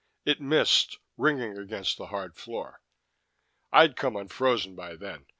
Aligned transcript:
It 0.25 0.41
missed, 0.41 0.97
ringing 1.15 1.59
against 1.59 1.99
the 1.99 2.07
hard 2.07 2.35
floor. 2.35 2.81
I'd 3.71 3.95
come 3.95 4.15
unfrozen 4.15 4.73
by 4.73 4.95
then. 4.95 5.27